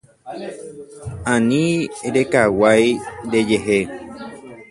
[1.33, 1.65] Ani
[2.13, 2.87] rekaguai
[3.27, 3.77] ndejehe.